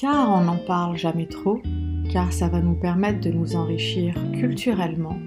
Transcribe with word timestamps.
car 0.00 0.30
on 0.30 0.44
n'en 0.44 0.56
parle 0.56 0.96
jamais 0.96 1.26
trop, 1.26 1.60
car 2.10 2.32
ça 2.32 2.48
va 2.48 2.62
nous 2.62 2.74
permettre 2.74 3.20
de 3.20 3.30
nous 3.30 3.54
enrichir 3.54 4.14
culturellement. 4.32 5.18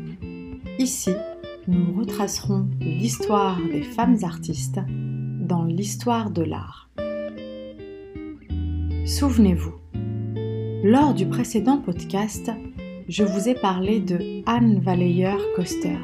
Ici, 0.80 1.12
nous 1.68 1.94
retracerons 2.00 2.68
l'histoire 2.80 3.60
des 3.72 3.84
femmes 3.84 4.18
artistes 4.24 4.80
dans 4.88 5.64
l'histoire 5.66 6.32
de 6.32 6.42
l'art. 6.42 6.90
Souvenez-vous, 9.06 9.76
lors 10.84 11.14
du 11.14 11.28
précédent 11.28 11.78
podcast, 11.78 12.52
je 13.08 13.24
vous 13.24 13.48
ai 13.48 13.54
parlé 13.54 14.00
de 14.00 14.42
Anne 14.48 14.80
Valleyer 14.80 15.38
Coster, 15.56 16.00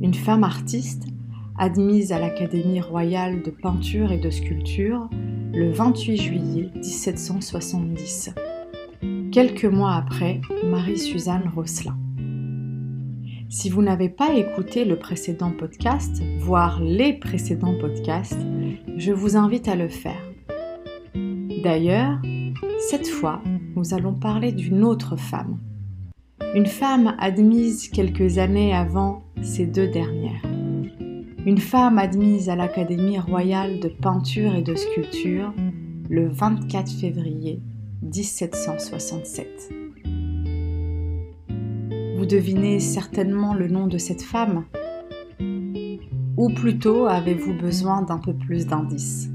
une 0.00 0.14
femme 0.14 0.42
artiste 0.42 1.04
admise 1.56 2.10
à 2.10 2.18
l'Académie 2.18 2.80
royale 2.80 3.42
de 3.42 3.50
peinture 3.50 4.10
et 4.10 4.18
de 4.18 4.30
sculpture 4.30 5.08
le 5.52 5.70
28 5.70 6.16
juillet 6.16 6.70
1770, 6.76 8.34
quelques 9.32 9.64
mois 9.64 9.94
après 9.94 10.40
Marie-Suzanne 10.64 11.50
Rosselin. 11.54 11.96
Si 13.48 13.70
vous 13.70 13.82
n'avez 13.82 14.08
pas 14.08 14.34
écouté 14.34 14.84
le 14.84 14.98
précédent 14.98 15.52
podcast, 15.52 16.22
voire 16.38 16.82
les 16.82 17.14
précédents 17.14 17.78
podcasts, 17.80 18.38
je 18.96 19.12
vous 19.12 19.36
invite 19.36 19.68
à 19.68 19.76
le 19.76 19.88
faire. 19.88 20.22
D'ailleurs, 21.62 22.18
cette 22.90 23.08
fois, 23.08 23.42
nous 23.74 23.94
allons 23.94 24.14
parler 24.14 24.52
d'une 24.52 24.84
autre 24.84 25.16
femme. 25.16 25.58
Une 26.54 26.66
femme 26.66 27.14
admise 27.18 27.88
quelques 27.88 28.38
années 28.38 28.74
avant 28.74 29.22
ces 29.42 29.66
deux 29.66 29.88
dernières 29.88 30.47
une 31.48 31.56
femme 31.56 31.96
admise 31.96 32.50
à 32.50 32.56
l'Académie 32.56 33.18
royale 33.18 33.80
de 33.80 33.88
peinture 33.88 34.54
et 34.54 34.60
de 34.60 34.74
sculpture 34.74 35.54
le 36.10 36.28
24 36.28 36.92
février 36.92 37.62
1767. 38.02 39.72
Vous 42.18 42.26
devinez 42.26 42.80
certainement 42.80 43.54
le 43.54 43.66
nom 43.66 43.86
de 43.86 43.96
cette 43.96 44.20
femme? 44.20 44.66
Ou 46.36 46.50
plutôt 46.50 47.06
avez-vous 47.06 47.54
besoin 47.54 48.02
d'un 48.02 48.18
peu 48.18 48.34
plus 48.34 48.66
d'indices? 48.66 49.30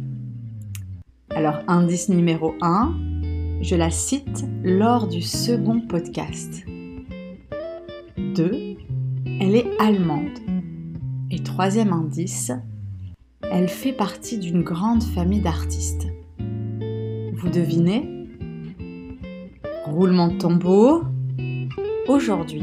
Alors 1.31 1.61
indice 1.67 2.09
numéro 2.09 2.53
1, 2.61 2.93
je 3.61 3.75
la 3.75 3.89
cite 3.89 4.45
lors 4.63 5.07
du 5.07 5.23
second 5.23 5.81
podcast. 5.81 6.63
2. 8.19 8.75
Elle 9.41 9.55
est 9.55 9.65
allemande. 9.79 10.52
Et 11.35 11.39
troisième 11.39 11.93
indice, 11.93 12.51
elle 13.41 13.67
fait 13.67 13.91
partie 13.91 14.37
d'une 14.37 14.61
grande 14.61 15.01
famille 15.01 15.41
d'artistes. 15.41 16.05
Vous 16.37 17.49
devinez? 17.49 18.07
Roulement 19.85 20.27
de 20.27 20.37
tambour. 20.37 21.05
Aujourd'hui, 22.07 22.61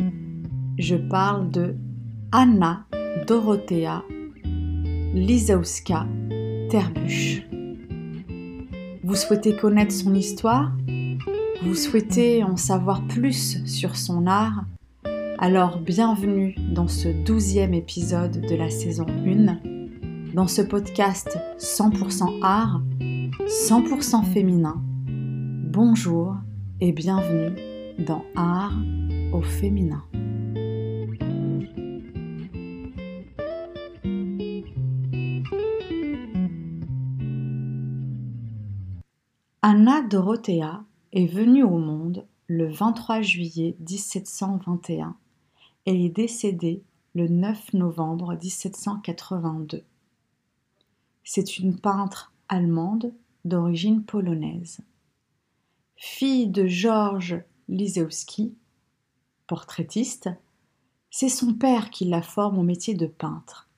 je 0.79 0.95
parle 0.95 1.51
de 1.51 1.75
Anna 2.31 2.87
Dorothea 3.27 4.05
Lisowska 5.15 6.07
Terbuch. 6.71 7.43
Vous 9.03 9.17
souhaitez 9.17 9.57
connaître 9.57 9.93
son 9.93 10.15
histoire? 10.15 10.71
Vous 11.65 11.75
souhaitez 11.75 12.45
en 12.45 12.57
savoir 12.57 13.05
plus 13.09 13.65
sur 13.67 13.97
son 13.97 14.29
art? 14.29 14.65
Alors 15.43 15.79
bienvenue 15.79 16.55
dans 16.59 16.87
ce 16.87 17.09
douzième 17.09 17.73
épisode 17.73 18.43
de 18.43 18.55
la 18.55 18.69
saison 18.69 19.07
1, 19.09 20.35
dans 20.35 20.47
ce 20.47 20.61
podcast 20.61 21.39
100% 21.59 22.41
art, 22.43 22.83
100% 23.47 24.23
féminin. 24.35 24.83
Bonjour 25.07 26.35
et 26.83 26.93
bienvenue 26.93 27.57
dans 28.05 28.23
Art 28.37 28.77
au 29.33 29.41
féminin. 29.41 30.05
Anna 39.63 40.03
Dorothea 40.03 40.85
est 41.15 41.27
venue 41.27 41.65
au 41.65 41.79
monde 41.79 42.27
le 42.47 42.69
23 42.69 43.23
juillet 43.23 43.75
1721 43.89 45.17
et 45.91 46.07
est 46.07 46.11
décédée 46.11 46.85
le 47.15 47.27
9 47.27 47.75
novembre 47.75 48.37
1782. 48.41 49.83
C'est 51.25 51.59
une 51.59 51.79
peintre 51.79 52.33
allemande 52.49 53.13
d'origine 53.45 54.05
polonaise. 54.05 54.81
Fille 55.97 56.47
de 56.47 56.67
Georges 56.67 57.43
Lisewski, 57.69 58.55
portraitiste, 59.49 60.31
c'est 61.11 61.29
son 61.29 61.55
père 61.55 61.91
qui 61.91 62.05
la 62.05 62.23
forme 62.23 62.59
au 62.59 62.63
métier 62.63 62.95
de 62.95 63.07
peintre. 63.07 63.69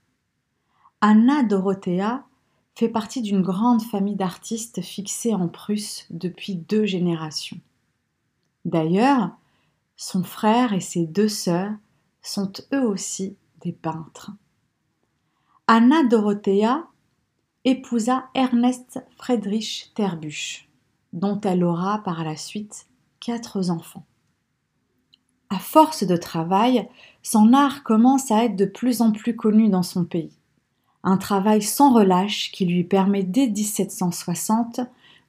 Anna 1.00 1.42
Dorothea 1.42 2.26
fait 2.74 2.90
partie 2.90 3.22
d'une 3.22 3.42
grande 3.42 3.82
famille 3.82 4.16
d'artistes 4.16 4.82
fixés 4.82 5.34
en 5.34 5.48
Prusse 5.48 6.06
depuis 6.10 6.56
deux 6.56 6.84
générations. 6.84 7.60
D'ailleurs, 8.66 9.30
son 9.96 10.22
frère 10.22 10.74
et 10.74 10.80
ses 10.80 11.06
deux 11.06 11.28
sœurs 11.28 11.72
sont 12.22 12.52
eux 12.72 12.86
aussi 12.86 13.36
des 13.60 13.72
peintres. 13.72 14.30
Anna 15.66 16.04
Dorothea 16.04 16.86
épousa 17.64 18.24
Ernest 18.34 19.04
Friedrich 19.16 19.92
Terbuch, 19.94 20.68
dont 21.12 21.40
elle 21.42 21.64
aura 21.64 22.02
par 22.02 22.24
la 22.24 22.36
suite 22.36 22.86
quatre 23.20 23.70
enfants. 23.70 24.04
À 25.50 25.58
force 25.58 26.04
de 26.04 26.16
travail, 26.16 26.88
son 27.22 27.52
art 27.52 27.82
commence 27.82 28.30
à 28.30 28.44
être 28.44 28.56
de 28.56 28.64
plus 28.64 29.00
en 29.00 29.12
plus 29.12 29.36
connu 29.36 29.68
dans 29.68 29.82
son 29.82 30.04
pays. 30.04 30.38
Un 31.04 31.18
travail 31.18 31.62
sans 31.62 31.92
relâche 31.92 32.50
qui 32.52 32.64
lui 32.64 32.84
permet 32.84 33.22
dès 33.22 33.48
1760 33.48 34.80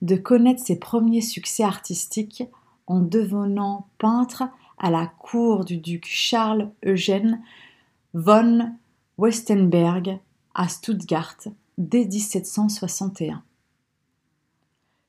de 0.02 0.16
connaître 0.16 0.64
ses 0.64 0.80
premiers 0.80 1.22
succès 1.22 1.64
artistiques 1.64 2.44
en 2.88 3.00
devenant 3.00 3.88
peintre 3.98 4.44
à 4.84 4.92
la 4.92 5.08
cour 5.08 5.64
du 5.64 5.78
duc 5.78 6.06
Charles 6.06 6.70
Eugène 6.86 7.42
von 8.14 8.74
Westenberg 9.18 10.20
à 10.54 10.68
Stuttgart 10.68 11.38
dès 11.78 12.04
1761. 12.04 13.42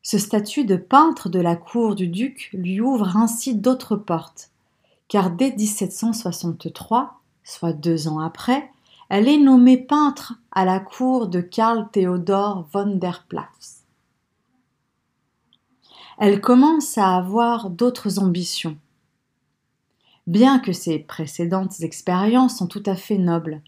Ce 0.00 0.16
statut 0.16 0.64
de 0.64 0.76
peintre 0.76 1.28
de 1.28 1.40
la 1.40 1.56
cour 1.56 1.96
du 1.96 2.06
duc 2.06 2.50
lui 2.52 2.80
ouvre 2.80 3.16
ainsi 3.16 3.56
d'autres 3.56 3.96
portes, 3.96 4.50
car 5.08 5.32
dès 5.32 5.50
1763, 5.50 7.20
soit 7.42 7.72
deux 7.72 8.06
ans 8.06 8.20
après, 8.20 8.70
elle 9.08 9.26
est 9.26 9.38
nommée 9.38 9.76
peintre 9.76 10.34
à 10.52 10.64
la 10.64 10.78
cour 10.78 11.26
de 11.26 11.40
Karl 11.40 11.88
Theodor 11.90 12.68
von 12.72 12.94
der 12.94 13.24
Platz. 13.28 13.82
Elle 16.18 16.40
commence 16.40 16.96
à 16.96 17.16
avoir 17.16 17.70
d'autres 17.70 18.20
ambitions, 18.20 18.76
bien 20.26 20.58
que 20.58 20.72
ses 20.72 20.98
précédentes 20.98 21.80
expériences 21.80 22.58
sont 22.58 22.66
tout 22.66 22.82
à 22.86 22.96
fait 22.96 23.18
nobles. 23.18 23.62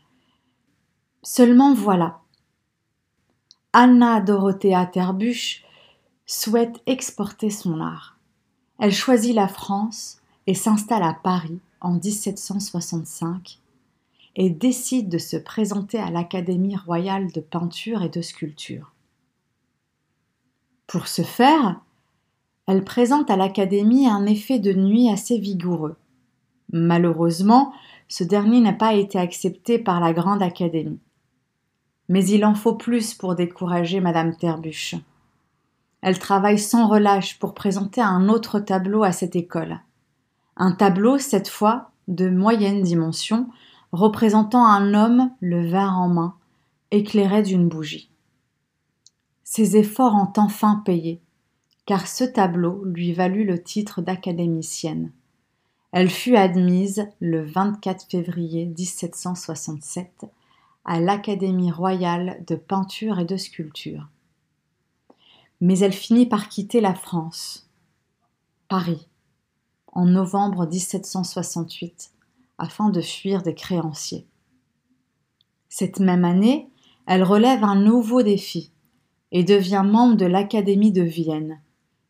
Seulement 1.22 1.75
voilà. 1.75 2.21
Anna 3.72 4.21
Dorothea 4.21 4.87
Terbuch 4.87 5.65
souhaite 6.25 6.81
exporter 6.87 7.50
son 7.50 7.81
art. 7.81 8.16
Elle 8.78 8.93
choisit 8.93 9.34
la 9.34 9.49
France 9.49 10.21
et 10.47 10.55
s'installe 10.55 11.03
à 11.03 11.15
Paris 11.15 11.61
en 11.80 11.92
1765 11.92 13.60
et 14.36 14.51
décide 14.51 15.09
de 15.09 15.19
se 15.19 15.36
présenter 15.36 15.98
à 15.98 16.10
l'Académie 16.10 16.77
royale 16.77 17.33
de 17.33 17.41
peinture 17.41 18.03
et 18.03 18.09
de 18.09 18.21
sculpture. 18.21 18.92
Pour 20.86 21.09
ce 21.09 21.22
faire, 21.22 21.80
elle 22.66 22.84
présente 22.84 23.30
à 23.30 23.36
l'Académie 23.36 24.07
un 24.07 24.27
effet 24.27 24.59
de 24.59 24.72
nuit 24.72 25.09
assez 25.09 25.39
vigoureux. 25.39 25.97
Malheureusement, 26.72 27.72
ce 28.09 28.24
dernier 28.24 28.60
n'a 28.60 28.72
pas 28.72 28.95
été 28.95 29.18
accepté 29.18 29.78
par 29.78 30.01
la 30.01 30.13
Grande 30.13 30.42
Académie. 30.42 31.01
Mais 32.09 32.24
il 32.27 32.45
en 32.45 32.54
faut 32.54 32.74
plus 32.74 33.15
pour 33.15 33.34
décourager 33.34 34.01
Madame 34.01 34.36
Terbuch. 34.36 34.95
Elle 36.03 36.18
travaille 36.18 36.59
sans 36.59 36.86
relâche 36.89 37.39
pour 37.39 37.54
présenter 37.54 38.01
un 38.01 38.28
autre 38.28 38.60
tableau 38.60 39.03
à 39.03 39.13
cette 39.13 39.34
école. 39.34 39.80
Un 40.57 40.72
tableau, 40.72 41.18
cette 41.18 41.48
fois, 41.48 41.91
de 42.09 42.30
moyenne 42.30 42.83
dimension, 42.83 43.48
représentant 43.92 44.65
un 44.65 44.95
homme 44.95 45.30
le 45.41 45.66
verre 45.68 45.98
en 45.98 46.09
main, 46.09 46.34
éclairé 46.91 47.42
d'une 47.42 47.68
bougie. 47.68 48.10
Ses 49.42 49.77
efforts 49.77 50.15
ont 50.15 50.33
enfin 50.36 50.83
payé, 50.84 51.21
car 51.86 52.07
ce 52.07 52.24
tableau 52.24 52.84
lui 52.84 53.13
valut 53.13 53.45
le 53.45 53.63
titre 53.63 54.03
d'académicienne. 54.03 55.13
Elle 55.98 56.10
fut 56.10 56.37
admise 56.37 57.09
le 57.21 57.43
24 57.43 58.10
février 58.10 58.66
1767 58.66 60.27
à 60.84 61.01
l'Académie 61.01 61.71
royale 61.72 62.45
de 62.47 62.54
peinture 62.54 63.19
et 63.19 63.25
de 63.25 63.39
sculpture. 63.39 64.07
Mais 65.63 65.78
elle 65.78 65.95
finit 65.95 66.27
par 66.27 66.51
quitter 66.51 66.83
la 66.83 66.93
France, 66.93 67.71
Paris, 68.69 69.09
en 69.91 70.04
novembre 70.04 70.66
1768, 70.66 72.10
afin 72.59 72.91
de 72.91 73.01
fuir 73.01 73.42
des 73.42 73.54
créanciers. 73.54 74.27
Cette 75.71 76.01
même 76.01 76.27
année, 76.27 76.69
elle 77.07 77.22
relève 77.22 77.65
un 77.65 77.77
nouveau 77.77 78.22
défi 78.22 78.71
et 79.33 79.45
devient 79.45 79.83
membre 79.83 80.19
de 80.19 80.27
l'Académie 80.27 80.92
de 80.92 81.01
Vienne 81.01 81.59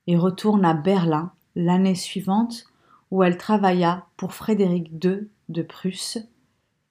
et 0.08 0.16
retourne 0.16 0.64
à 0.64 0.74
Berlin 0.74 1.30
l'année 1.54 1.94
suivante 1.94 2.66
où 3.10 3.22
elle 3.22 3.36
travailla 3.36 4.06
pour 4.16 4.34
Frédéric 4.34 4.90
II 5.04 5.28
de 5.48 5.62
Prusse 5.62 6.18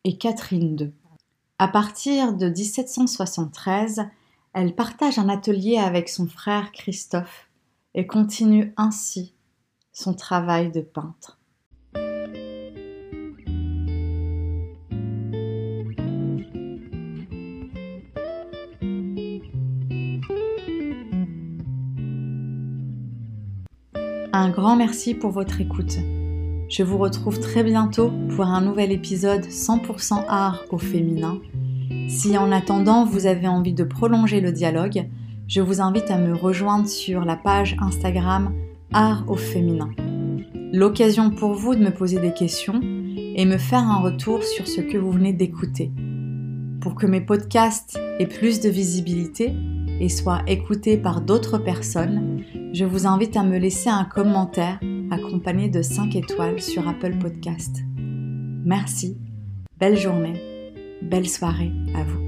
et 0.03 0.17
Catherine 0.17 0.79
II. 0.79 0.94
À 1.59 1.67
partir 1.67 2.33
de 2.33 2.47
1773, 2.47 4.07
elle 4.53 4.75
partage 4.75 5.19
un 5.19 5.29
atelier 5.29 5.77
avec 5.77 6.09
son 6.09 6.27
frère 6.27 6.71
Christophe 6.71 7.50
et 7.94 8.07
continue 8.07 8.73
ainsi 8.77 9.33
son 9.91 10.13
travail 10.13 10.71
de 10.71 10.81
peintre. 10.81 11.39
Un 24.37 24.49
grand 24.49 24.75
merci 24.75 25.13
pour 25.13 25.31
votre 25.31 25.61
écoute. 25.61 25.97
Je 26.67 26.83
vous 26.83 26.97
retrouve 26.97 27.39
très 27.39 27.63
bientôt 27.63 28.11
pour 28.35 28.43
un 28.43 28.59
nouvel 28.59 28.91
épisode 28.91 29.45
100% 29.45 30.25
art 30.27 30.65
au 30.71 30.77
féminin. 30.77 31.39
Si 32.09 32.37
en 32.37 32.51
attendant 32.51 33.05
vous 33.05 33.27
avez 33.27 33.47
envie 33.47 33.71
de 33.71 33.85
prolonger 33.85 34.41
le 34.41 34.51
dialogue, 34.51 35.07
je 35.47 35.61
vous 35.61 35.79
invite 35.79 36.11
à 36.11 36.17
me 36.17 36.35
rejoindre 36.35 36.89
sur 36.89 37.23
la 37.23 37.37
page 37.37 37.77
Instagram 37.79 38.51
Art 38.91 39.23
au 39.29 39.37
féminin. 39.37 39.91
L'occasion 40.73 41.29
pour 41.29 41.53
vous 41.53 41.73
de 41.73 41.85
me 41.85 41.91
poser 41.91 42.19
des 42.19 42.33
questions 42.33 42.81
et 42.81 43.45
me 43.45 43.57
faire 43.57 43.88
un 43.89 44.01
retour 44.01 44.43
sur 44.43 44.67
ce 44.67 44.81
que 44.81 44.97
vous 44.97 45.11
venez 45.11 45.31
d'écouter. 45.31 45.93
Pour 46.81 46.95
que 46.95 47.07
mes 47.07 47.21
podcasts 47.21 47.97
aient 48.19 48.27
plus 48.27 48.59
de 48.59 48.67
visibilité, 48.67 49.55
et 49.99 50.09
soit 50.09 50.41
écouté 50.47 50.97
par 50.97 51.21
d'autres 51.21 51.57
personnes, 51.57 52.43
je 52.75 52.83
vous 52.83 53.07
invite 53.07 53.38
à 53.38 53.44
me 53.44 53.57
laisser 53.57 53.89
un 53.89 54.04
commentaire 54.04 54.80
accompagné 55.10 55.69
de 55.69 55.81
5 55.81 56.13
étoiles 56.18 56.62
sur 56.62 56.86
Apple 56.89 57.18
Podcast. 57.18 57.77
Merci, 57.98 59.18
belle 59.80 59.98
journée, 59.98 60.74
belle 61.01 61.30
soirée 61.30 61.72
à 61.95 62.04
vous. 62.04 62.25